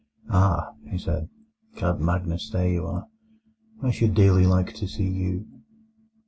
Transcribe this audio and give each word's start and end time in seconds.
"Ah," 0.31 0.73
he 0.89 0.97
said, 0.97 1.29
"Count 1.75 2.01
Magnus, 2.01 2.49
there 2.49 2.67
you 2.67 2.87
are. 2.87 3.05
I 3.83 3.91
should 3.91 4.15
dearly 4.15 4.47
like 4.47 4.73
to 4.73 4.87
see 4.87 5.07
you." 5.07 5.45